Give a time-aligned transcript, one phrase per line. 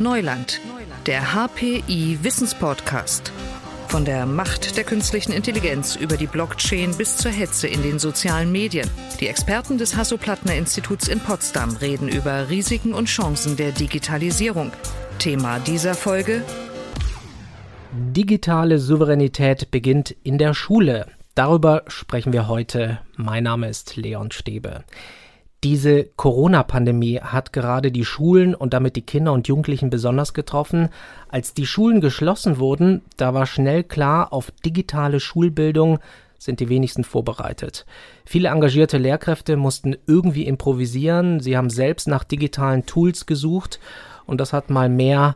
[0.00, 0.60] Neuland,
[1.06, 3.32] der HPI Wissenspodcast.
[3.88, 8.52] Von der Macht der künstlichen Intelligenz über die Blockchain bis zur Hetze in den sozialen
[8.52, 8.88] Medien.
[9.18, 14.70] Die Experten des Hasso-Plattner-Instituts in Potsdam reden über Risiken und Chancen der Digitalisierung.
[15.18, 16.44] Thema dieser Folge
[17.92, 21.06] Digitale Souveränität beginnt in der Schule.
[21.34, 23.00] Darüber sprechen wir heute.
[23.16, 24.84] Mein Name ist Leon Stäbe.
[25.64, 30.88] Diese Corona-Pandemie hat gerade die Schulen und damit die Kinder und Jugendlichen besonders getroffen.
[31.28, 35.98] Als die Schulen geschlossen wurden, da war schnell klar, auf digitale Schulbildung
[36.38, 37.86] sind die wenigsten vorbereitet.
[38.24, 43.80] Viele engagierte Lehrkräfte mussten irgendwie improvisieren, sie haben selbst nach digitalen Tools gesucht
[44.26, 45.34] und das hat mal mehr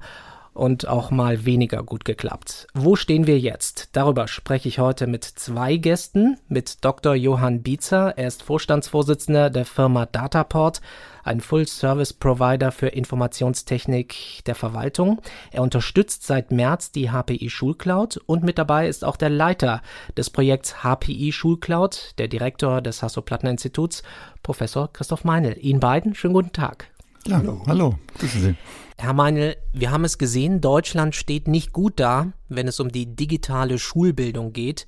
[0.54, 2.66] und auch mal weniger gut geklappt.
[2.74, 3.90] Wo stehen wir jetzt?
[3.92, 7.14] Darüber spreche ich heute mit zwei Gästen, mit Dr.
[7.14, 8.14] Johann Bietzer.
[8.16, 10.80] Er ist Vorstandsvorsitzender der Firma Dataport,
[11.24, 15.20] ein Full-Service-Provider für Informationstechnik der Verwaltung.
[15.50, 19.82] Er unterstützt seit März die HPI Schulcloud und mit dabei ist auch der Leiter
[20.16, 24.02] des Projekts HPI Schulcloud, der Direktor des Hasso-Plattner-Instituts,
[24.42, 25.56] Professor Christoph Meinl.
[25.60, 26.91] Ihnen beiden schönen guten Tag.
[27.26, 28.54] Ja, hallo, hallo, grüße Sie.
[28.98, 33.14] Herr Meinl, wir haben es gesehen, Deutschland steht nicht gut da, wenn es um die
[33.14, 34.86] digitale Schulbildung geht.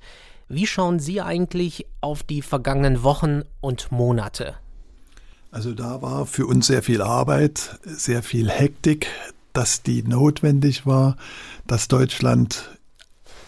[0.49, 4.55] Wie schauen Sie eigentlich auf die vergangenen Wochen und Monate?
[5.51, 9.07] Also da war für uns sehr viel Arbeit, sehr viel Hektik,
[9.53, 11.15] dass die notwendig war,
[11.65, 12.69] dass Deutschland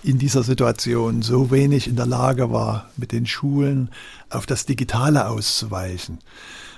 [0.03, 3.89] in dieser Situation so wenig in der Lage war, mit den Schulen
[4.29, 6.19] auf das Digitale auszuweichen.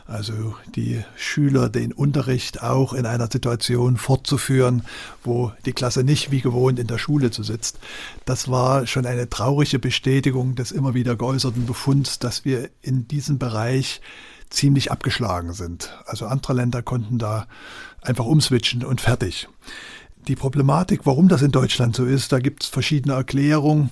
[0.09, 4.81] Also die Schüler den Unterricht auch in einer Situation fortzuführen,
[5.23, 7.77] wo die Klasse nicht wie gewohnt in der Schule zu sitzt.
[8.25, 13.37] Das war schon eine traurige Bestätigung des immer wieder geäußerten Befunds, dass wir in diesem
[13.37, 14.01] Bereich
[14.49, 15.95] ziemlich abgeschlagen sind.
[16.07, 17.45] Also andere Länder konnten da
[18.01, 19.47] einfach umswitchen und fertig.
[20.27, 23.91] Die Problematik, warum das in Deutschland so ist, da gibt es verschiedene Erklärungen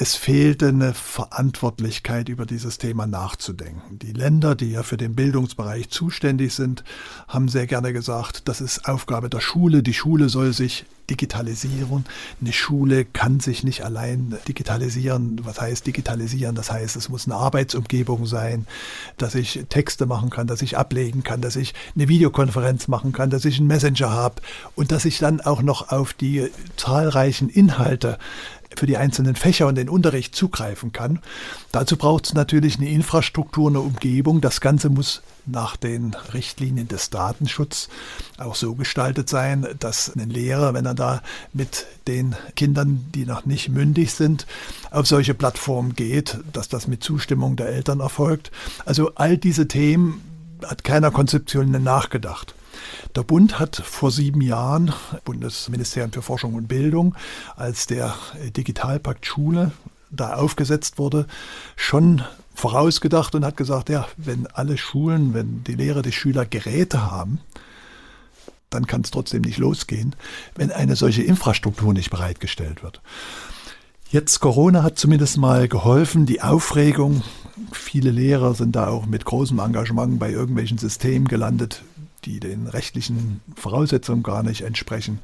[0.00, 3.98] es fehlte eine Verantwortlichkeit, über dieses Thema nachzudenken.
[3.98, 6.84] Die Länder, die ja für den Bildungsbereich zuständig sind,
[7.26, 9.82] haben sehr gerne gesagt, das ist Aufgabe der Schule.
[9.82, 12.04] Die Schule soll sich digitalisieren.
[12.40, 15.40] Eine Schule kann sich nicht allein digitalisieren.
[15.44, 16.54] Was heißt digitalisieren?
[16.54, 18.66] Das heißt, es muss eine Arbeitsumgebung sein,
[19.16, 23.30] dass ich Texte machen kann, dass ich ablegen kann, dass ich eine Videokonferenz machen kann,
[23.30, 24.42] dass ich einen Messenger habe
[24.74, 28.18] und dass ich dann auch noch auf die zahlreichen Inhalte
[28.76, 31.20] für die einzelnen Fächer und den Unterricht zugreifen kann.
[31.72, 34.40] Dazu braucht es natürlich eine Infrastruktur, eine Umgebung.
[34.40, 37.88] Das Ganze muss nach den Richtlinien des Datenschutzes
[38.38, 41.22] auch so gestaltet sein, dass ein Lehrer, wenn er da
[41.52, 44.46] mit den Kindern, die noch nicht mündig sind,
[44.90, 48.50] auf solche Plattformen geht, dass das mit Zustimmung der Eltern erfolgt.
[48.84, 50.22] Also all diese Themen
[50.64, 52.54] hat keiner Konzeption nachgedacht.
[53.16, 54.92] Der Bund hat vor sieben Jahren,
[55.24, 57.14] Bundesministerium für Forschung und Bildung,
[57.56, 58.14] als der
[58.56, 59.72] Digitalpakt Schule
[60.10, 61.26] da aufgesetzt wurde,
[61.76, 62.22] schon
[62.54, 67.40] vorausgedacht und hat gesagt, ja, wenn alle Schulen, wenn die Lehrer, die Schüler Geräte haben,
[68.70, 70.14] dann kann es trotzdem nicht losgehen,
[70.54, 73.00] wenn eine solche Infrastruktur nicht bereitgestellt wird.
[74.10, 77.22] Jetzt Corona hat zumindest mal geholfen, die Aufregung.
[77.72, 81.82] Viele Lehrer sind da auch mit großem Engagement bei irgendwelchen Systemen gelandet,
[82.24, 85.20] die den rechtlichen Voraussetzungen gar nicht entsprechen,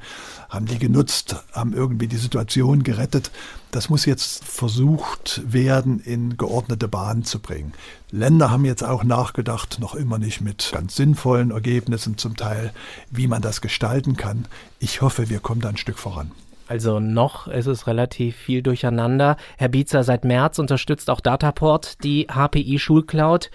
[0.49, 3.31] haben die genutzt, haben irgendwie die Situation gerettet.
[3.71, 7.73] Das muss jetzt versucht werden, in geordnete Bahnen zu bringen.
[8.11, 12.71] Länder haben jetzt auch nachgedacht, noch immer nicht mit ganz sinnvollen Ergebnissen zum Teil,
[13.11, 14.45] wie man das gestalten kann.
[14.79, 16.31] Ich hoffe, wir kommen da ein Stück voran.
[16.67, 19.37] Also noch ist es relativ viel durcheinander.
[19.57, 23.51] Herr Bietzer, seit März unterstützt auch Dataport die HPI Schulcloud.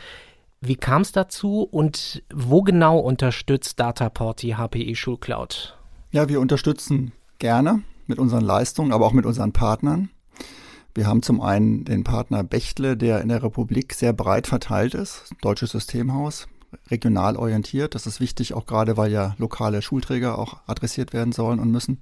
[0.63, 5.79] Wie kam es dazu und wo genau unterstützt Dataport die HPE Schulcloud?
[6.11, 10.11] Ja, wir unterstützen gerne mit unseren Leistungen, aber auch mit unseren Partnern.
[10.95, 15.31] Wir haben zum einen den Partner Bechtle, der in der Republik sehr breit verteilt ist,
[15.41, 16.47] deutsches Systemhaus,
[16.91, 17.95] regional orientiert.
[17.95, 22.01] Das ist wichtig, auch gerade weil ja lokale Schulträger auch adressiert werden sollen und müssen.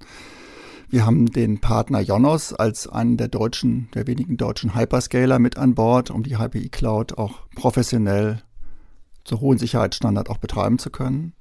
[0.89, 5.75] Wir haben den Partner Jonos als einen der deutschen, der wenigen deutschen Hyperscaler mit an
[5.75, 8.41] Bord, um die HPI Cloud auch professionell
[9.29, 11.33] zu hohen Sicherheitsstandard auch betreiben zu können.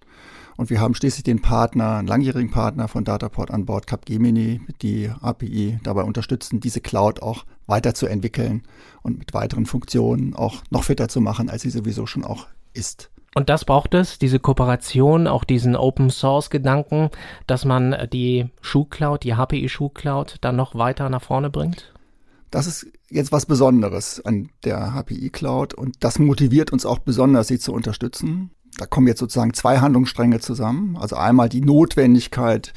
[0.57, 5.09] Und wir haben schließlich den Partner, einen langjährigen Partner von Dataport an Bord, Capgemini, die
[5.21, 8.65] API dabei unterstützen, diese Cloud auch weiterzuentwickeln
[9.03, 13.11] und mit weiteren Funktionen auch noch fitter zu machen, als sie sowieso schon auch ist.
[13.35, 17.11] Und das braucht es, diese Kooperation, auch diesen Open Source Gedanken,
[17.47, 21.93] dass man die Schuhcloud, die HPI Schuhcloud dann noch weiter nach vorne bringt?
[22.51, 27.49] Das ist jetzt was Besonderes an der HPI Cloud und das motiviert uns auch besonders,
[27.49, 28.51] sie zu unterstützen.
[28.79, 30.97] Da kommen jetzt sozusagen zwei Handlungsstränge zusammen.
[30.97, 32.73] Also einmal die Notwendigkeit,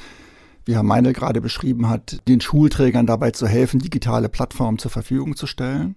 [0.66, 5.36] wie Herr Meinl gerade beschrieben hat, den Schulträgern dabei zu helfen, digitale Plattformen zur Verfügung
[5.36, 5.96] zu stellen.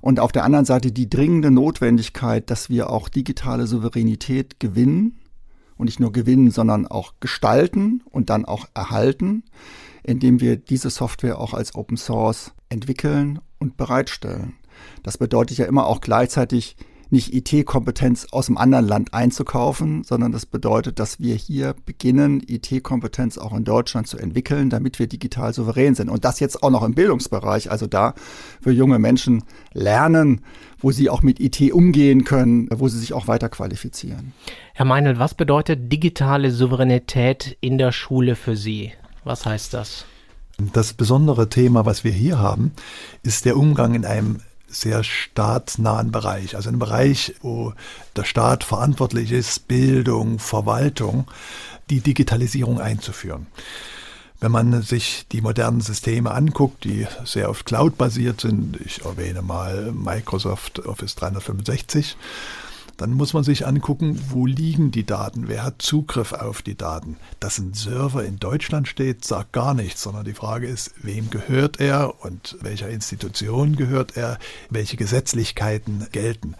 [0.00, 5.18] Und auf der anderen Seite die dringende Notwendigkeit, dass wir auch digitale Souveränität gewinnen
[5.76, 9.44] und nicht nur gewinnen, sondern auch gestalten und dann auch erhalten,
[10.02, 14.54] indem wir diese Software auch als Open Source entwickeln und bereitstellen.
[15.02, 16.76] Das bedeutet ja immer auch gleichzeitig
[17.10, 23.38] nicht IT-Kompetenz aus dem anderen Land einzukaufen, sondern das bedeutet, dass wir hier beginnen, IT-Kompetenz
[23.38, 26.10] auch in Deutschland zu entwickeln, damit wir digital souverän sind.
[26.10, 28.14] Und das jetzt auch noch im Bildungsbereich, also da
[28.60, 30.42] für junge Menschen lernen,
[30.80, 34.32] wo sie auch mit IT umgehen können, wo sie sich auch weiter qualifizieren.
[34.74, 38.92] Herr Meinl, was bedeutet digitale Souveränität in der Schule für Sie?
[39.28, 40.06] Was heißt das?
[40.56, 42.72] Das besondere Thema, was wir hier haben,
[43.22, 47.74] ist der Umgang in einem sehr staatsnahen Bereich, also ein Bereich, wo
[48.16, 51.26] der Staat verantwortlich ist, Bildung, Verwaltung,
[51.90, 53.48] die Digitalisierung einzuführen.
[54.40, 59.92] Wenn man sich die modernen Systeme anguckt, die sehr oft cloud-basiert sind, ich erwähne mal
[59.92, 62.16] Microsoft Office 365,
[62.98, 67.16] dann muss man sich angucken, wo liegen die Daten, wer hat Zugriff auf die Daten.
[67.38, 71.80] Dass ein Server in Deutschland steht, sagt gar nichts, sondern die Frage ist, wem gehört
[71.80, 76.56] er und welcher Institution gehört er, welche Gesetzlichkeiten gelten.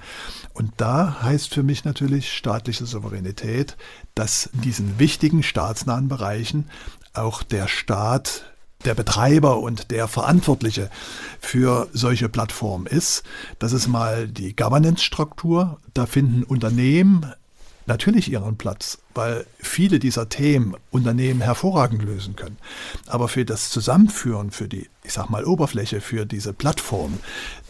[0.54, 3.76] Und da heißt für mich natürlich staatliche Souveränität,
[4.14, 6.70] dass in diesen wichtigen staatsnahen Bereichen
[7.14, 8.44] auch der Staat
[8.84, 10.90] der Betreiber und der Verantwortliche
[11.40, 13.24] für solche Plattformen ist.
[13.58, 15.80] Das ist mal die Governance-Struktur.
[15.94, 17.32] Da finden Unternehmen
[17.86, 22.58] natürlich ihren Platz, weil viele dieser Themen Unternehmen hervorragend lösen können.
[23.06, 27.18] Aber für das Zusammenführen, für die, ich sag mal, Oberfläche, für diese Plattform,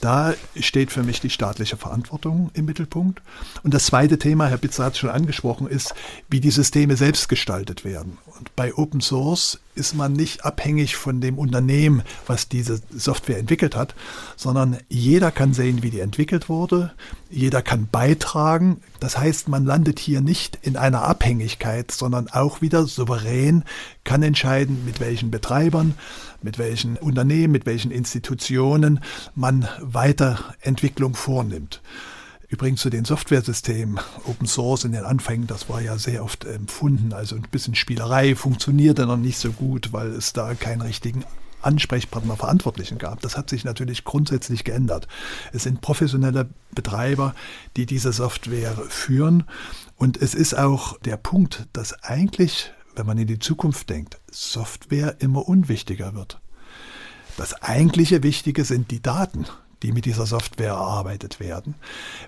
[0.01, 3.23] da steht für mich die staatliche Verantwortung im Mittelpunkt.
[3.63, 5.95] Und das zweite Thema, Herr Bitzer hat es schon angesprochen, ist,
[6.29, 8.19] wie die Systeme selbst gestaltet werden.
[8.39, 13.77] Und bei Open Source ist man nicht abhängig von dem Unternehmen, was diese Software entwickelt
[13.77, 13.95] hat,
[14.37, 16.93] sondern jeder kann sehen, wie die entwickelt wurde,
[17.31, 18.81] jeder kann beitragen.
[19.01, 21.28] Das heißt, man landet hier nicht in einer Abhängigkeit,
[21.91, 23.65] sondern auch wieder souverän
[24.05, 25.95] kann entscheiden, mit welchen Betreibern,
[26.43, 29.01] mit welchen Unternehmen, mit welchen Institutionen
[29.35, 31.83] man Weiterentwicklung vornimmt.
[32.49, 37.13] Übrigens zu den Softwaresystemen, Open Source in den Anfängen, das war ja sehr oft empfunden,
[37.13, 41.25] also ein bisschen Spielerei, funktionierte noch nicht so gut, weil es da keinen richtigen
[41.63, 43.21] Ansprechpartner, Verantwortlichen gab.
[43.21, 45.09] Das hat sich natürlich grundsätzlich geändert.
[45.53, 47.35] Es sind professionelle Betreiber,
[47.77, 49.45] die diese Software führen.
[49.97, 55.17] Und es ist auch der Punkt, dass eigentlich, wenn man in die Zukunft denkt, Software
[55.19, 56.41] immer unwichtiger wird.
[57.37, 59.47] Das eigentliche Wichtige sind die Daten,
[59.83, 61.75] die mit dieser Software erarbeitet werden.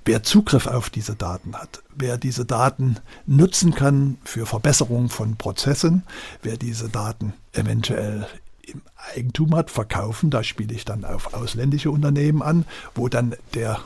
[0.04, 6.04] Wer Zugriff auf diese Daten hat, wer diese Daten nutzen kann für Verbesserung von Prozessen,
[6.42, 8.28] wer diese Daten eventuell
[8.72, 8.82] im
[9.14, 12.64] Eigentum hat, verkaufen, da spiele ich dann auf ausländische Unternehmen an,
[12.94, 13.80] wo dann der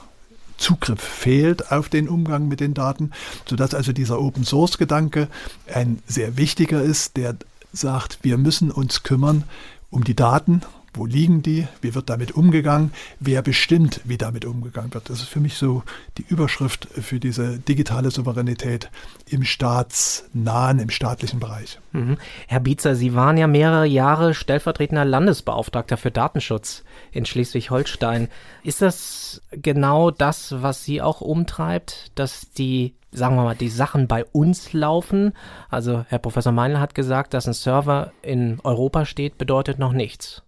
[0.57, 3.11] Zugriff fehlt auf den Umgang mit den Daten,
[3.47, 5.29] sodass also dieser Open Source Gedanke
[5.73, 7.37] ein sehr wichtiger ist, der
[7.73, 9.45] sagt, wir müssen uns kümmern
[9.91, 10.63] um die Daten
[10.95, 11.67] wo liegen die?
[11.81, 12.93] Wie wird damit umgegangen?
[13.21, 15.11] Wer bestimmt, wie damit umgegangen wird?
[15.11, 15.83] Das ist für mich so
[16.19, 18.91] die Überschrift für diese digitale Souveränität
[19.29, 21.81] im staatsnahen, im staatlichen Bereich.
[21.93, 22.17] Mhm.
[22.47, 28.29] Herr Bietzer, Sie waren ja mehrere Jahre stellvertretender Landesbeauftragter für Datenschutz in Schleswig-Holstein.
[28.63, 34.09] Ist das genau das, was Sie auch umtreibt, dass die sagen wir mal, die Sachen
[34.09, 35.35] bei uns laufen.
[35.71, 40.43] Also Herr Professor Meinl hat gesagt, dass ein Server in Europa steht, bedeutet noch nichts.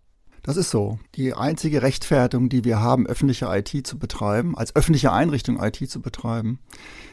[0.46, 1.00] Das ist so.
[1.16, 6.00] Die einzige Rechtfertigung, die wir haben, öffentliche IT zu betreiben, als öffentliche Einrichtung IT zu
[6.00, 6.60] betreiben,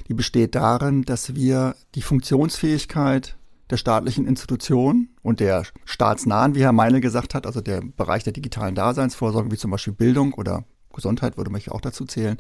[0.08, 3.36] die besteht darin, dass wir die Funktionsfähigkeit
[3.72, 8.34] der staatlichen Institutionen und der staatsnahen, wie Herr Meinl gesagt hat, also der Bereich der
[8.34, 12.38] digitalen Daseinsvorsorge, wie zum Beispiel Bildung oder Gesundheit würde mich auch dazu zählen,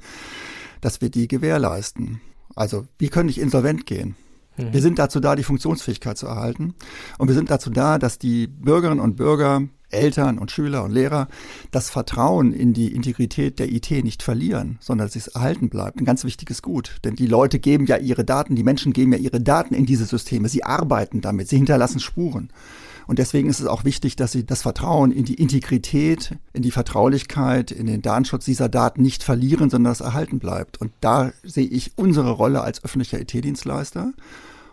[0.79, 2.21] dass wir die gewährleisten.
[2.55, 4.15] Also, wie können ich insolvent gehen?
[4.57, 4.73] Mhm.
[4.73, 6.75] Wir sind dazu da, die Funktionsfähigkeit zu erhalten.
[7.17, 11.27] Und wir sind dazu da, dass die Bürgerinnen und Bürger Eltern und Schüler und Lehrer
[11.71, 15.99] das Vertrauen in die Integrität der IT nicht verlieren, sondern dass es erhalten bleibt.
[15.99, 16.97] Ein ganz wichtiges Gut.
[17.03, 20.05] Denn die Leute geben ja ihre Daten, die Menschen geben ja ihre Daten in diese
[20.05, 20.49] Systeme.
[20.49, 22.49] Sie arbeiten damit, sie hinterlassen Spuren.
[23.05, 26.71] Und deswegen ist es auch wichtig, dass sie das Vertrauen in die Integrität, in die
[26.71, 30.79] Vertraulichkeit, in den Datenschutz dieser Daten nicht verlieren, sondern das erhalten bleibt.
[30.79, 34.13] Und da sehe ich unsere Rolle als öffentlicher IT-Dienstleister.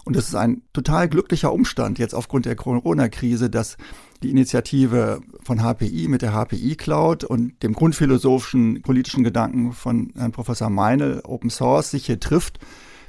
[0.04, 3.76] Und es ist ein total glücklicher Umstand jetzt aufgrund der Corona-Krise, dass
[4.22, 10.32] die Initiative von HPI mit der HPI Cloud und dem grundphilosophischen politischen Gedanken von Herrn
[10.32, 12.58] Professor Meinl, Open Source, sich hier trifft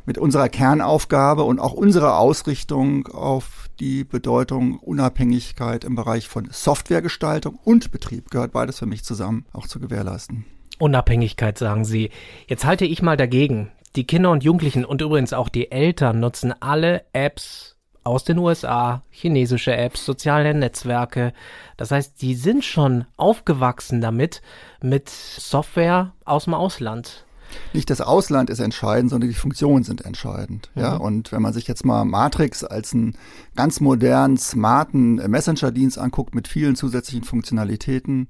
[0.06, 7.60] mit unserer Kernaufgabe und auch unserer Ausrichtung auf die Bedeutung Unabhängigkeit im Bereich von Softwaregestaltung
[7.64, 10.46] und Betrieb gehört beides für mich zusammen auch zu gewährleisten.
[10.80, 12.10] Unabhängigkeit, sagen Sie.
[12.48, 13.70] Jetzt halte ich mal dagegen.
[13.96, 19.04] Die Kinder und Jugendlichen und übrigens auch die Eltern nutzen alle Apps aus den USA,
[19.10, 21.34] chinesische Apps, soziale Netzwerke.
[21.78, 24.42] Das heißt, die sind schon aufgewachsen damit,
[24.82, 27.26] mit Software aus dem Ausland.
[27.74, 30.72] Nicht das Ausland ist entscheidend, sondern die Funktionen sind entscheidend.
[30.74, 30.82] Mhm.
[30.82, 33.18] Ja, und wenn man sich jetzt mal Matrix als einen
[33.56, 38.30] ganz modernen, smarten Messenger-Dienst anguckt mit vielen zusätzlichen Funktionalitäten,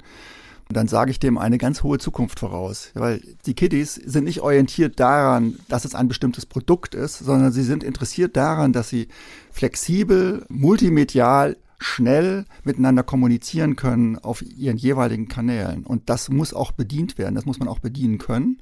[0.73, 2.91] dann sage ich dem eine ganz hohe Zukunft voraus.
[2.93, 7.63] Weil die Kiddies sind nicht orientiert daran, dass es ein bestimmtes Produkt ist, sondern sie
[7.63, 9.07] sind interessiert daran, dass sie
[9.51, 15.83] flexibel, multimedial, schnell miteinander kommunizieren können auf ihren jeweiligen Kanälen.
[15.83, 18.59] Und das muss auch bedient werden, das muss man auch bedienen können.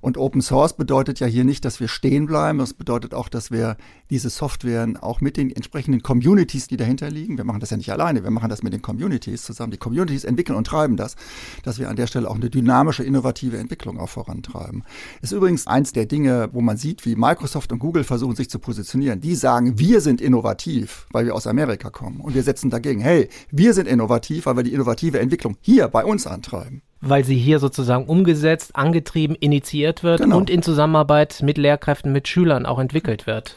[0.00, 2.58] Und Open Source bedeutet ja hier nicht, dass wir stehen bleiben.
[2.58, 3.76] Das bedeutet auch, dass wir
[4.10, 7.92] diese Softwaren auch mit den entsprechenden Communities, die dahinter liegen, wir machen das ja nicht
[7.92, 9.70] alleine, wir machen das mit den Communities zusammen.
[9.70, 11.16] Die Communities entwickeln und treiben das,
[11.62, 14.84] dass wir an der Stelle auch eine dynamische, innovative Entwicklung auch vorantreiben.
[15.22, 18.58] Ist übrigens eins der Dinge, wo man sieht, wie Microsoft und Google versuchen, sich zu
[18.58, 19.20] positionieren.
[19.20, 22.20] Die sagen, wir sind innovativ, weil wir aus Amerika kommen.
[22.20, 26.04] Und wir setzen dagegen, hey, wir sind innovativ, weil wir die innovative Entwicklung hier bei
[26.04, 30.36] uns antreiben weil sie hier sozusagen umgesetzt, angetrieben, initiiert wird genau.
[30.36, 33.54] und in Zusammenarbeit mit Lehrkräften, mit Schülern auch entwickelt wird.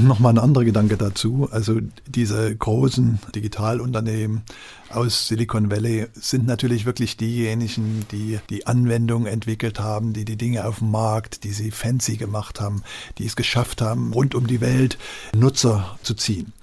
[0.00, 1.48] Nochmal ein anderer Gedanke dazu.
[1.50, 4.42] Also diese großen Digitalunternehmen
[4.88, 10.64] aus Silicon Valley sind natürlich wirklich diejenigen, die die Anwendung entwickelt haben, die die Dinge
[10.64, 12.82] auf dem Markt, die sie fancy gemacht haben,
[13.18, 14.96] die es geschafft haben, rund um die Welt
[15.36, 16.54] Nutzer zu ziehen.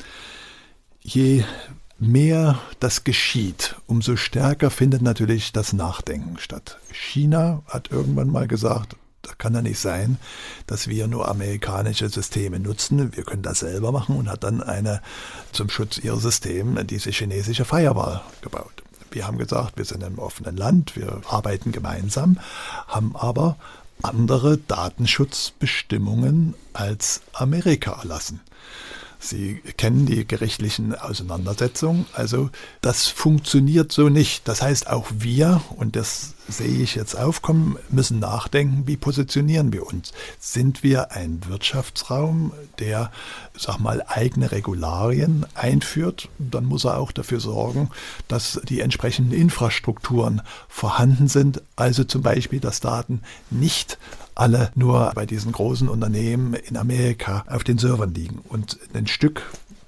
[1.02, 1.44] Je
[2.00, 6.80] mehr das geschieht, umso stärker findet natürlich das Nachdenken statt.
[6.92, 10.18] China hat irgendwann mal gesagt, das kann ja nicht sein,
[10.66, 13.16] dass wir nur amerikanische Systeme nutzen.
[13.16, 15.02] Wir können das selber machen und hat dann eine
[15.52, 18.84] zum Schutz ihrer Systeme diese chinesische Firewall gebaut.
[19.12, 22.40] Wir haben gesagt, wir sind im offenen Land, wir arbeiten gemeinsam,
[22.88, 23.58] haben aber
[24.02, 28.40] andere Datenschutzbestimmungen als Amerika erlassen.
[29.22, 32.06] Sie kennen die gerichtlichen Auseinandersetzungen.
[32.14, 32.50] Also
[32.80, 34.48] das funktioniert so nicht.
[34.48, 39.86] Das heißt, auch wir, und das sehe ich jetzt aufkommen, müssen nachdenken, wie positionieren wir
[39.86, 40.14] uns?
[40.40, 43.12] Sind wir ein Wirtschaftsraum, der,
[43.58, 46.30] sag mal, eigene Regularien einführt?
[46.40, 47.90] Dann muss er auch dafür sorgen,
[48.30, 51.62] dass die entsprechenden Infrastrukturen vorhanden sind.
[51.76, 53.98] Also zum Beispiel, dass Daten nicht
[54.40, 58.40] alle nur bei diesen großen Unternehmen in Amerika auf den Servern liegen.
[58.48, 59.44] Und ein Stück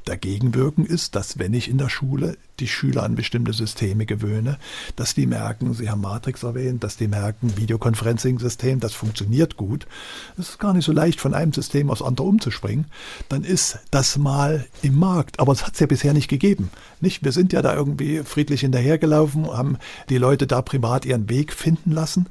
[0.05, 4.57] dagegen wirken ist, dass wenn ich in der Schule die Schüler an bestimmte Systeme gewöhne,
[4.95, 9.87] dass die merken, Sie haben Matrix erwähnt, dass die merken, Videoconferencing-System, das funktioniert gut.
[10.37, 12.85] Es ist gar nicht so leicht, von einem System aufs andere umzuspringen.
[13.29, 15.39] Dann ist das mal im Markt.
[15.39, 16.69] Aber es hat es ja bisher nicht gegeben.
[16.99, 17.23] Nicht?
[17.23, 19.77] Wir sind ja da irgendwie friedlich hinterhergelaufen, haben
[20.09, 22.27] die Leute da privat ihren Weg finden lassen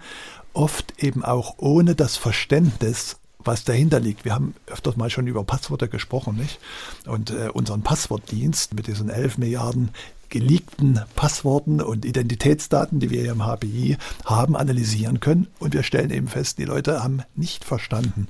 [0.61, 4.26] oft eben auch ohne das Verständnis, was dahinter liegt.
[4.26, 6.61] Wir haben öfters mal schon über Passwörter gesprochen, nicht?
[7.07, 9.90] Und äh, unseren Passwortdienst mit diesen 11 Milliarden
[10.29, 15.49] geleakten Passworten und Identitätsdaten, die wir im HPI haben, analysieren können.
[15.59, 18.29] Und wir stellen eben fest, die Leute haben nicht verstanden,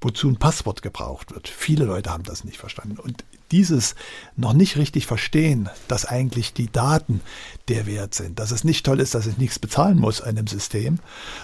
[0.00, 1.48] wozu ein Passwort gebraucht wird.
[1.48, 2.98] Viele Leute haben das nicht verstanden.
[2.98, 3.94] Und dieses
[4.36, 7.20] noch nicht richtig verstehen, dass eigentlich die Daten
[7.68, 10.98] der Wert sind, dass es nicht toll ist, dass ich nichts bezahlen muss einem System,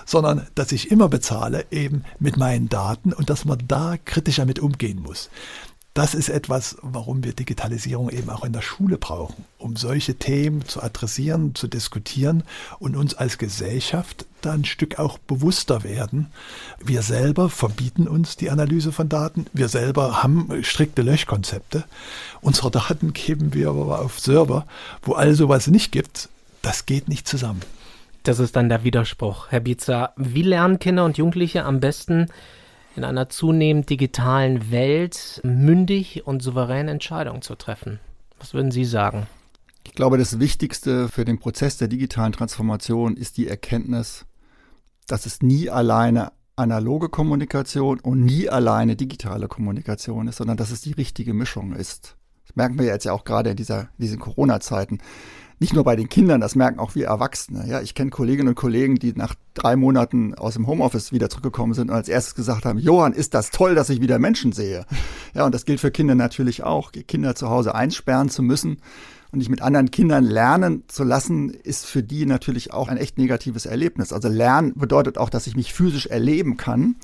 [0.07, 4.59] sondern dass ich immer bezahle eben mit meinen Daten und dass man da kritischer mit
[4.59, 5.31] umgehen muss.
[5.95, 10.67] Das ist etwas, warum wir Digitalisierung eben auch in der Schule brauchen, um solche Themen
[10.67, 12.43] zu adressieren, zu diskutieren
[12.81, 16.33] und uns als Gesellschaft da ein Stück auch bewusster werden.
[16.85, 19.47] Wir selber verbieten uns die Analyse von Daten.
[19.53, 21.85] Wir selber haben strikte Löschkonzepte.
[22.41, 24.67] Unsere Daten geben wir aber auf Server,
[25.05, 26.29] wo all sowas nicht gibt.
[26.61, 27.63] Das geht nicht zusammen.
[28.25, 29.47] Das ist dann der Widerspruch.
[29.51, 32.27] Herr Bietzer, wie lernen Kinder und Jugendliche am besten
[32.97, 38.01] in einer zunehmend digitalen Welt mündig und souverän Entscheidungen zu treffen.
[38.39, 39.27] Was würden Sie sagen?
[39.85, 44.25] Ich glaube, das Wichtigste für den Prozess der digitalen Transformation ist die Erkenntnis,
[45.07, 50.81] dass es nie alleine analoge Kommunikation und nie alleine digitale Kommunikation ist, sondern dass es
[50.81, 52.17] die richtige Mischung ist.
[52.47, 55.01] Das merken wir jetzt ja auch gerade in dieser, diesen Corona-Zeiten
[55.59, 57.67] nicht nur bei den Kindern, das merken auch wir Erwachsene.
[57.69, 61.75] Ja, ich kenne Kolleginnen und Kollegen, die nach drei Monaten aus dem Homeoffice wieder zurückgekommen
[61.75, 64.85] sind und als erstes gesagt haben, Johann, ist das toll, dass ich wieder Menschen sehe.
[65.35, 66.93] Ja, und das gilt für Kinder natürlich auch.
[66.93, 68.79] Kinder zu Hause einsperren zu müssen
[69.33, 73.19] und nicht mit anderen Kindern lernen zu lassen, ist für die natürlich auch ein echt
[73.19, 74.13] negatives Erlebnis.
[74.13, 76.97] Also Lernen bedeutet auch, dass ich mich physisch erleben kann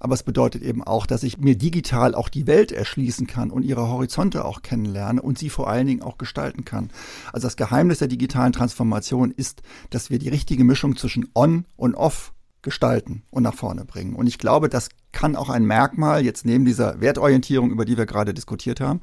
[0.00, 3.62] aber es bedeutet eben auch, dass ich mir digital auch die Welt erschließen kann und
[3.62, 6.90] ihre Horizonte auch kennenlerne und sie vor allen Dingen auch gestalten kann.
[7.32, 11.94] Also das Geheimnis der digitalen Transformation ist, dass wir die richtige Mischung zwischen On und
[11.94, 14.14] Off gestalten und nach vorne bringen.
[14.14, 18.06] Und ich glaube, das kann auch ein Merkmal, jetzt neben dieser Wertorientierung, über die wir
[18.06, 19.00] gerade diskutiert haben,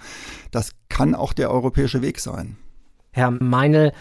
[0.52, 2.58] das kann auch der europäische Weg sein.
[3.12, 3.94] Herr Meinl,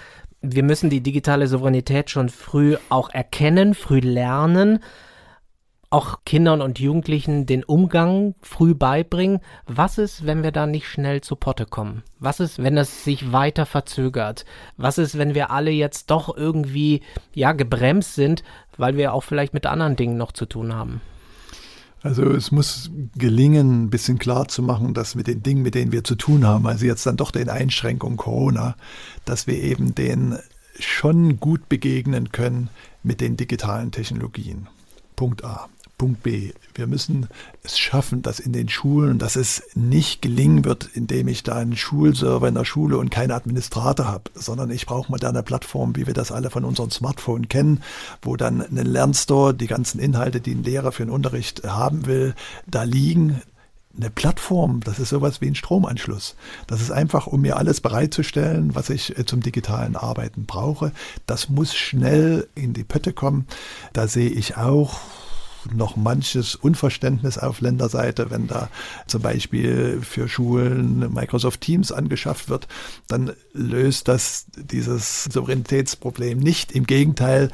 [0.43, 4.81] wir müssen die digitale Souveränität schon früh auch erkennen, früh lernen,
[5.95, 9.39] auch Kindern und Jugendlichen den Umgang früh beibringen.
[9.67, 12.03] Was ist, wenn wir da nicht schnell zu Potte kommen?
[12.19, 14.45] Was ist, wenn das sich weiter verzögert?
[14.77, 18.43] Was ist, wenn wir alle jetzt doch irgendwie, ja, gebremst sind,
[18.77, 21.01] weil wir auch vielleicht mit anderen Dingen noch zu tun haben?
[22.03, 25.93] Also es muss gelingen, ein bisschen klar zu machen, dass mit den Dingen, mit denen
[25.93, 28.75] wir zu tun haben, also jetzt dann doch den Einschränkungen Corona,
[29.25, 30.41] dass wir eben denen
[30.81, 32.69] schon gut begegnen können
[33.05, 34.67] mit den digitalen Technologien.
[35.15, 35.69] Punkt A.
[36.05, 36.53] Punkt B.
[36.75, 37.29] Wir müssen
[37.63, 41.79] es schaffen, dass in den Schulen, dass es nicht gelingen wird, indem ich da einen
[41.79, 46.13] Schulserver in der Schule und keinen Administrator habe, sondern ich brauche moderne Plattformen, wie wir
[46.13, 47.83] das alle von unseren Smartphones kennen,
[48.21, 52.35] wo dann ein Lernstore die ganzen Inhalte, die ein Lehrer für den Unterricht haben will,
[52.67, 53.41] da liegen.
[53.97, 56.35] Eine Plattform, das ist sowas wie ein Stromanschluss.
[56.67, 60.91] Das ist einfach, um mir alles bereitzustellen, was ich äh, zum digitalen Arbeiten brauche.
[61.27, 63.47] Das muss schnell in die Pötte kommen.
[63.93, 64.99] Da sehe ich auch
[65.73, 68.69] noch manches Unverständnis auf Länderseite, wenn da
[69.07, 72.69] zum Beispiel für Schulen Microsoft Teams angeschafft wird,
[73.09, 76.73] dann löst das dieses Souveränitätsproblem nicht.
[76.73, 77.51] Im Gegenteil,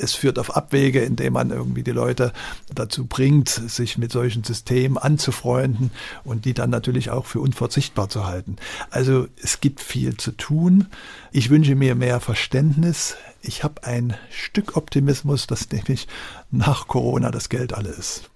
[0.00, 2.32] es führt auf Abwege, indem man irgendwie die Leute
[2.74, 5.90] dazu bringt, sich mit solchen Systemen anzufreunden
[6.24, 8.56] und die dann natürlich auch für unverzichtbar zu halten.
[8.90, 10.88] Also es gibt viel zu tun.
[11.32, 13.16] Ich wünsche mir mehr Verständnis.
[13.42, 16.08] Ich habe ein Stück Optimismus, dass nämlich
[16.50, 18.30] nach Corona das Geld alle ist.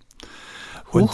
[0.95, 1.11] Und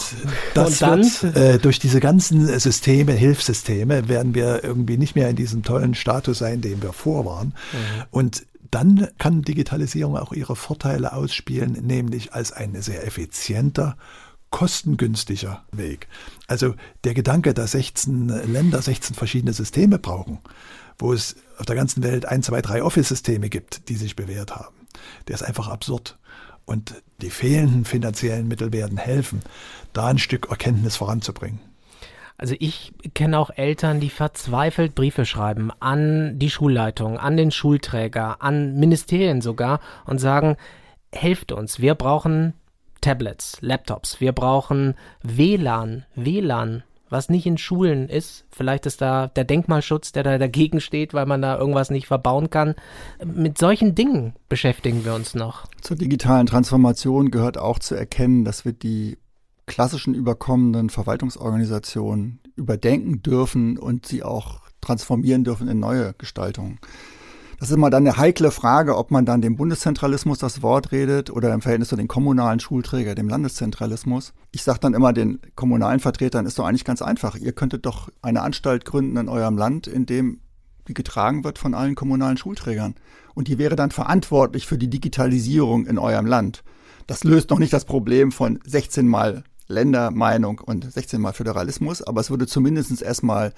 [0.53, 5.35] das und wird äh, durch diese ganzen Systeme, Hilfssysteme, werden wir irgendwie nicht mehr in
[5.35, 7.47] diesem tollen Status sein, den wir vor waren.
[7.47, 8.03] Mhm.
[8.11, 13.97] Und dann kann Digitalisierung auch ihre Vorteile ausspielen, nämlich als ein sehr effizienter,
[14.49, 16.07] kostengünstiger Weg.
[16.47, 20.39] Also der Gedanke, dass 16 Länder 16 verschiedene Systeme brauchen,
[20.97, 24.75] wo es auf der ganzen Welt ein, zwei, drei Office-Systeme gibt, die sich bewährt haben,
[25.27, 26.17] der ist einfach absurd.
[26.65, 29.41] Und die fehlenden finanziellen Mittel werden helfen,
[29.93, 31.59] da ein Stück Erkenntnis voranzubringen.
[32.41, 38.41] Also ich kenne auch Eltern, die verzweifelt Briefe schreiben an die Schulleitung, an den Schulträger,
[38.41, 40.57] an Ministerien sogar und sagen,
[41.13, 42.55] helft uns, wir brauchen
[42.99, 48.45] Tablets, Laptops, wir brauchen WLAN, WLAN, was nicht in Schulen ist.
[48.49, 52.49] Vielleicht ist da der Denkmalschutz, der da dagegen steht, weil man da irgendwas nicht verbauen
[52.49, 52.73] kann.
[53.23, 55.67] Mit solchen Dingen beschäftigen wir uns noch.
[55.81, 59.19] Zur digitalen Transformation gehört auch zu erkennen, dass wir die
[59.71, 66.77] klassischen überkommenen Verwaltungsorganisationen überdenken dürfen und sie auch transformieren dürfen in neue Gestaltungen.
[67.57, 71.29] Das ist immer dann eine heikle Frage, ob man dann dem Bundeszentralismus das Wort redet
[71.29, 74.33] oder im Verhältnis zu den kommunalen Schulträger, dem Landeszentralismus.
[74.51, 77.35] Ich sage dann immer den kommunalen Vertretern, ist doch eigentlich ganz einfach.
[77.37, 80.41] Ihr könntet doch eine Anstalt gründen in eurem Land, in dem
[80.87, 82.95] die getragen wird von allen kommunalen Schulträgern.
[83.35, 86.63] Und die wäre dann verantwortlich für die Digitalisierung in eurem Land.
[87.07, 92.21] Das löst noch nicht das Problem von 16 Mal Ländermeinung und 16 Mal Föderalismus, aber
[92.21, 93.53] es würde zumindest erstmal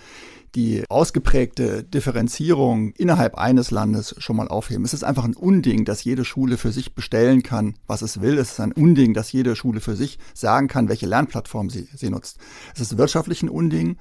[0.56, 4.86] die ausgeprägte Differenzierung innerhalb eines Landes schon mal aufheben.
[4.86, 8.38] Es ist einfach ein Unding, dass jede Schule für sich bestellen kann, was es will.
[8.38, 12.10] Es ist ein Unding, dass jede Schule für sich sagen kann, welche Lernplattform sie, sie
[12.10, 12.38] nutzt.
[12.76, 13.98] Es ist wirtschaftlich ein Unding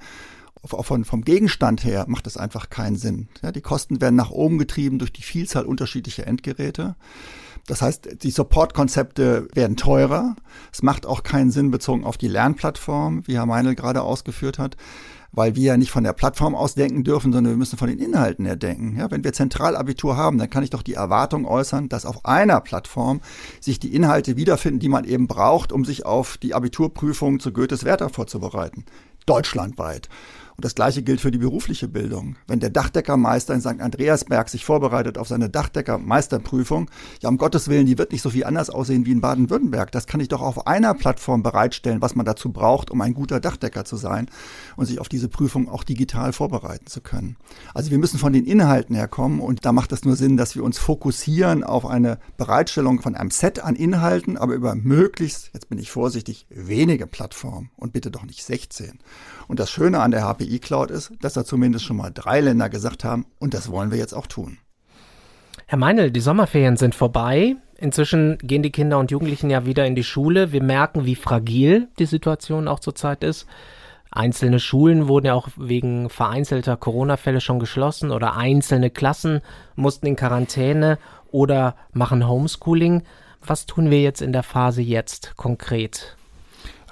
[0.65, 3.27] von, vom Gegenstand her macht es einfach keinen Sinn.
[3.41, 6.95] Ja, die Kosten werden nach oben getrieben durch die Vielzahl unterschiedlicher Endgeräte.
[7.67, 10.35] Das heißt, die Support-Konzepte werden teurer.
[10.73, 14.75] Es macht auch keinen Sinn bezogen auf die Lernplattform, wie Herr Meinl gerade ausgeführt hat,
[15.31, 17.99] weil wir ja nicht von der Plattform aus denken dürfen, sondern wir müssen von den
[17.99, 18.97] Inhalten her denken.
[18.97, 22.59] Ja, wenn wir Zentralabitur haben, dann kann ich doch die Erwartung äußern, dass auf einer
[22.59, 23.21] Plattform
[23.61, 27.85] sich die Inhalte wiederfinden, die man eben braucht, um sich auf die Abiturprüfung zu Goethes
[27.85, 28.83] Werther vorzubereiten.
[29.25, 30.09] Deutschlandweit.
[30.55, 32.35] Und das Gleiche gilt für die berufliche Bildung.
[32.47, 33.79] Wenn der Dachdeckermeister in St.
[33.79, 36.89] Andreasberg sich vorbereitet auf seine Dachdeckermeisterprüfung,
[37.21, 39.91] ja, um Gottes Willen, die wird nicht so viel anders aussehen wie in Baden-Württemberg.
[39.91, 43.39] Das kann ich doch auf einer Plattform bereitstellen, was man dazu braucht, um ein guter
[43.39, 44.29] Dachdecker zu sein
[44.75, 47.37] und sich auf diese Prüfung auch digital vorbereiten zu können.
[47.73, 50.63] Also wir müssen von den Inhalten herkommen und da macht es nur Sinn, dass wir
[50.63, 55.79] uns fokussieren auf eine Bereitstellung von einem Set an Inhalten, aber über möglichst, jetzt bin
[55.79, 58.99] ich vorsichtig, wenige Plattformen und bitte doch nicht 16.
[59.47, 62.69] Und das Schöne an der HPI Cloud ist, dass da zumindest schon mal drei Länder
[62.69, 64.57] gesagt haben, und das wollen wir jetzt auch tun.
[65.65, 67.55] Herr Meinl, die Sommerferien sind vorbei.
[67.77, 70.51] Inzwischen gehen die Kinder und Jugendlichen ja wieder in die Schule.
[70.51, 73.47] Wir merken, wie fragil die Situation auch zurzeit ist.
[74.11, 79.41] Einzelne Schulen wurden ja auch wegen vereinzelter Corona-Fälle schon geschlossen oder einzelne Klassen
[79.75, 80.99] mussten in Quarantäne
[81.31, 83.01] oder machen Homeschooling.
[83.41, 86.15] Was tun wir jetzt in der Phase jetzt konkret?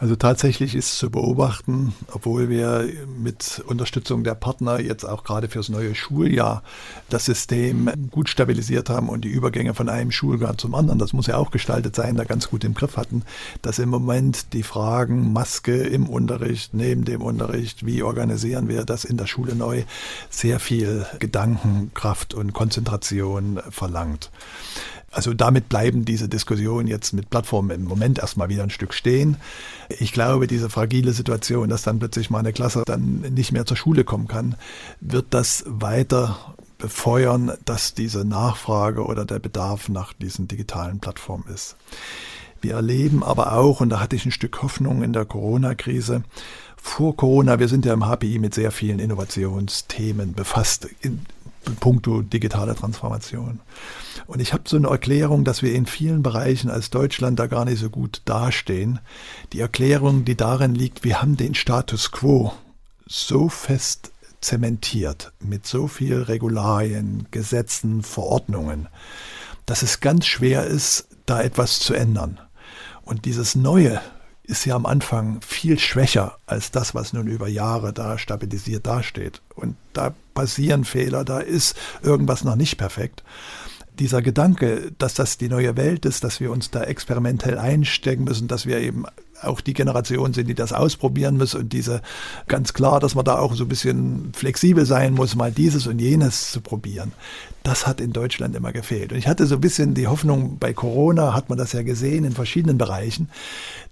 [0.02, 5.70] Also tatsächlich ist zu beobachten, obwohl wir mit Unterstützung der Partner jetzt auch gerade fürs
[5.70, 6.64] neue Schuljahr
[7.10, 11.28] das System gut stabilisiert haben und die Übergänge von einem Schuljahr zum anderen, das muss
[11.28, 13.22] ja auch gestaltet sein, da ganz gut im Griff hatten,
[13.62, 19.06] dass im Moment die Fragen Maske im Unterricht, neben dem Unterricht, wie organisieren wir das
[19.06, 19.84] in der Schule neu,
[20.32, 24.32] sehr viel Gedankenkraft und Konzentration verlangt.
[25.12, 29.36] Also damit bleiben diese Diskussionen jetzt mit Plattformen im Moment erstmal wieder ein Stück stehen.
[30.00, 33.76] Ich glaube, diese fragile Situation, dass dann plötzlich mal eine Klasse dann nicht mehr zur
[33.76, 34.56] Schule kommen kann,
[35.02, 41.76] wird das weiter befeuern, dass diese Nachfrage oder der Bedarf nach diesen digitalen Plattformen ist.
[42.62, 46.24] Wir erleben aber auch, und da hatte ich ein Stück Hoffnung in der Corona-Krise,
[46.84, 51.26] vor Corona, wir sind ja im HPI mit sehr vielen Innovationsthemen befasst, in
[51.80, 53.60] puncto digitale Transformation.
[54.28, 57.66] Und ich habe so eine Erklärung, dass wir in vielen Bereichen als Deutschland da gar
[57.66, 59.00] nicht so gut dastehen.
[59.54, 62.54] Die Erklärung, die darin liegt, wir haben den Status quo
[63.06, 68.88] so fest zementiert mit so viel Regularien, Gesetzen, Verordnungen,
[69.66, 72.40] dass es ganz schwer ist, da etwas zu ändern.
[73.04, 74.02] Und dieses Neue
[74.52, 79.42] ist ja am Anfang viel schwächer als das, was nun über Jahre da stabilisiert dasteht.
[79.56, 83.24] Und da passieren Fehler, da ist irgendwas noch nicht perfekt
[84.02, 88.48] dieser Gedanke, dass das die neue Welt ist, dass wir uns da experimentell einstecken müssen,
[88.48, 89.06] dass wir eben
[89.44, 92.02] auch die Generation sind, die das ausprobieren muss und diese
[92.48, 96.00] ganz klar, dass man da auch so ein bisschen flexibel sein muss, mal dieses und
[96.00, 97.12] jenes zu probieren.
[97.64, 99.12] Das hat in Deutschland immer gefehlt.
[99.12, 102.24] Und ich hatte so ein bisschen die Hoffnung, bei Corona hat man das ja gesehen
[102.24, 103.30] in verschiedenen Bereichen,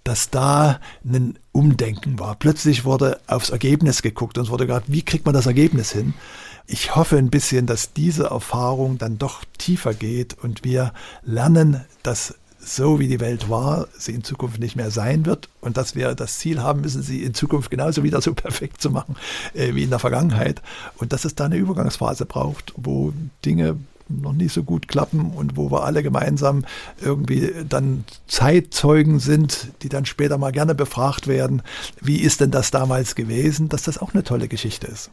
[0.04, 2.36] dass da ein Umdenken war.
[2.36, 6.16] Plötzlich wurde aufs Ergebnis geguckt und es wurde gerade, wie kriegt man das Ergebnis hin?
[6.70, 12.36] Ich hoffe ein bisschen, dass diese Erfahrung dann doch tiefer geht und wir lernen, dass
[12.60, 16.14] so wie die Welt war, sie in Zukunft nicht mehr sein wird und dass wir
[16.14, 19.16] das Ziel haben müssen, sie in Zukunft genauso wieder so perfekt zu machen
[19.56, 20.62] äh, wie in der Vergangenheit
[20.98, 23.14] und dass es da eine Übergangsphase braucht, wo
[23.46, 23.78] Dinge
[24.08, 26.66] noch nicht so gut klappen und wo wir alle gemeinsam
[27.02, 31.64] irgendwie dann Zeitzeugen sind, die dann später mal gerne befragt werden,
[32.00, 35.10] wie ist denn das damals gewesen, dass das auch eine tolle Geschichte ist.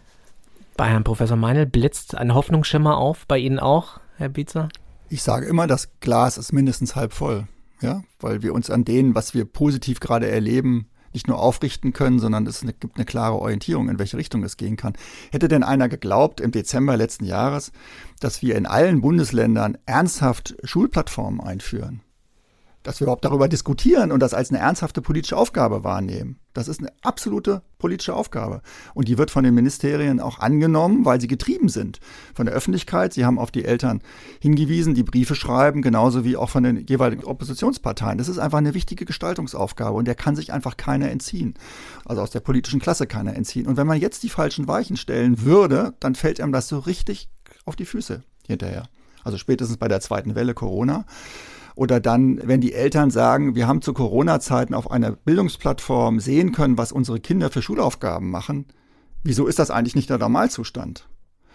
[0.76, 4.68] Bei Herrn Professor Meinl blitzt ein Hoffnungsschimmer auf, bei Ihnen auch, Herr Bietzer?
[5.08, 7.48] Ich sage immer, das Glas ist mindestens halb voll,
[7.80, 12.18] ja, weil wir uns an denen, was wir positiv gerade erleben, nicht nur aufrichten können,
[12.18, 14.92] sondern es gibt eine klare Orientierung, in welche Richtung es gehen kann.
[15.32, 17.72] Hätte denn einer geglaubt im Dezember letzten Jahres,
[18.20, 22.02] dass wir in allen Bundesländern ernsthaft Schulplattformen einführen?
[22.86, 26.38] Dass wir überhaupt darüber diskutieren und das als eine ernsthafte politische Aufgabe wahrnehmen.
[26.54, 28.62] Das ist eine absolute politische Aufgabe.
[28.94, 31.98] Und die wird von den Ministerien auch angenommen, weil sie getrieben sind
[32.34, 33.12] von der Öffentlichkeit.
[33.12, 34.02] Sie haben auf die Eltern
[34.40, 38.18] hingewiesen, die Briefe schreiben, genauso wie auch von den jeweiligen Oppositionsparteien.
[38.18, 41.54] Das ist einfach eine wichtige Gestaltungsaufgabe und der kann sich einfach keiner entziehen.
[42.04, 43.66] Also aus der politischen Klasse keiner entziehen.
[43.66, 47.28] Und wenn man jetzt die falschen Weichen stellen würde, dann fällt einem das so richtig
[47.64, 48.84] auf die Füße hinterher.
[49.24, 51.04] Also spätestens bei der zweiten Welle Corona.
[51.76, 56.78] Oder dann, wenn die Eltern sagen, wir haben zu Corona-Zeiten auf einer Bildungsplattform sehen können,
[56.78, 58.64] was unsere Kinder für Schulaufgaben machen.
[59.22, 61.06] Wieso ist das eigentlich nicht der Normalzustand?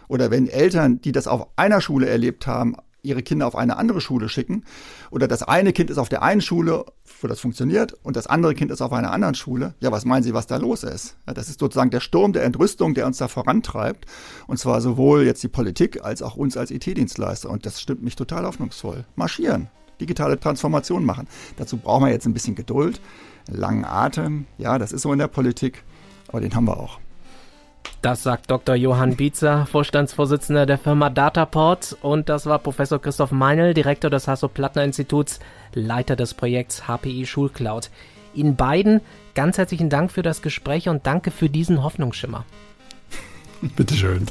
[0.08, 4.00] Oder wenn Eltern, die das auf einer Schule erlebt haben, ihre Kinder auf eine andere
[4.00, 4.64] Schule schicken
[5.10, 6.86] oder das eine Kind ist auf der einen Schule,
[7.20, 9.74] wo das funktioniert und das andere Kind ist auf einer anderen Schule.
[9.80, 11.18] Ja, was meinen Sie, was da los ist?
[11.26, 14.06] Ja, das ist sozusagen der Sturm der Entrüstung, der uns da vorantreibt
[14.46, 18.16] und zwar sowohl jetzt die Politik als auch uns als IT-Dienstleister und das stimmt mich
[18.16, 19.06] total hoffnungsvoll.
[19.16, 19.70] Marschieren
[20.02, 21.28] digitale Transformation machen.
[21.58, 23.00] Dazu brauchen wir jetzt ein bisschen Geduld,
[23.48, 24.46] langen Atem.
[24.58, 25.84] Ja, das ist so in der Politik,
[26.28, 27.00] aber den haben wir auch.
[28.02, 28.76] Das sagt Dr.
[28.76, 31.98] Johann Bietzer, Vorstandsvorsitzender der Firma Dataport.
[32.02, 35.40] Und das war Professor Christoph Meinl, Direktor des Hasso-Plattner-Instituts,
[35.76, 37.92] Leiter des Projekts HPI Schulcloud.
[38.34, 39.02] Ihnen beiden
[39.36, 42.46] ganz herzlichen Dank für das Gespräch und danke für diesen Hoffnungsschimmer.
[43.76, 44.26] Bitteschön.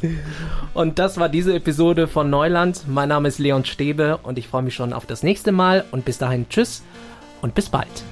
[0.74, 2.84] Und das war diese Episode von Neuland.
[2.88, 5.84] Mein Name ist Leon Stäbe und ich freue mich schon auf das nächste Mal.
[5.90, 6.82] Und bis dahin, tschüss
[7.40, 8.04] und bis bald.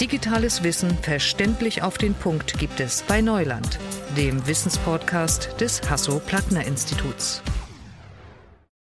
[0.00, 3.78] Digitales Wissen verständlich auf den Punkt gibt es bei Neuland,
[4.16, 7.42] dem Wissenspodcast des Hasso-Plattner-Instituts.